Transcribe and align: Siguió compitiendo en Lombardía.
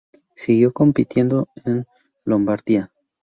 Siguió 0.35 0.73
compitiendo 0.73 1.47
en 1.63 1.85
Lombardía. 2.25 2.91